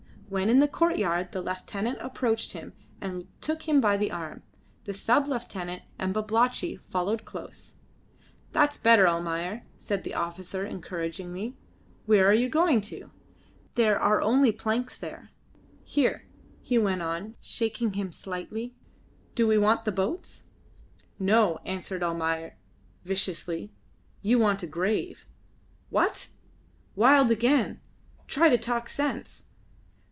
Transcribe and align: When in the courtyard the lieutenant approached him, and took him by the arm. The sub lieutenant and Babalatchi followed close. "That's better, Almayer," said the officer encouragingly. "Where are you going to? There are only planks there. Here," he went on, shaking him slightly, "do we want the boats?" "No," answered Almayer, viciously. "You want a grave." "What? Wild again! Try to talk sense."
When 0.31 0.49
in 0.49 0.59
the 0.59 0.67
courtyard 0.69 1.33
the 1.33 1.41
lieutenant 1.41 1.97
approached 1.99 2.53
him, 2.53 2.71
and 3.01 3.27
took 3.41 3.63
him 3.63 3.81
by 3.81 3.97
the 3.97 4.11
arm. 4.11 4.43
The 4.85 4.93
sub 4.93 5.27
lieutenant 5.27 5.81
and 5.99 6.13
Babalatchi 6.13 6.77
followed 6.87 7.25
close. 7.25 7.75
"That's 8.53 8.77
better, 8.77 9.09
Almayer," 9.09 9.63
said 9.77 10.05
the 10.05 10.13
officer 10.13 10.63
encouragingly. 10.65 11.57
"Where 12.05 12.25
are 12.25 12.33
you 12.33 12.47
going 12.47 12.79
to? 12.79 13.11
There 13.75 13.99
are 13.99 14.21
only 14.21 14.53
planks 14.53 14.97
there. 14.97 15.31
Here," 15.83 16.29
he 16.61 16.77
went 16.77 17.01
on, 17.01 17.35
shaking 17.41 17.91
him 17.91 18.13
slightly, 18.13 18.73
"do 19.35 19.45
we 19.45 19.57
want 19.57 19.83
the 19.83 19.91
boats?" 19.91 20.45
"No," 21.19 21.57
answered 21.65 22.03
Almayer, 22.03 22.55
viciously. 23.03 23.73
"You 24.21 24.39
want 24.39 24.63
a 24.63 24.67
grave." 24.67 25.27
"What? 25.89 26.29
Wild 26.95 27.31
again! 27.31 27.81
Try 28.27 28.47
to 28.47 28.57
talk 28.57 28.87
sense." 28.87 29.47